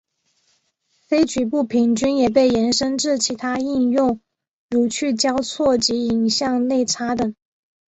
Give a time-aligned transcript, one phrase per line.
[1.05, 4.19] 非局部平均也被延伸至其他应用
[4.67, 7.35] 如去交错及影像内插等。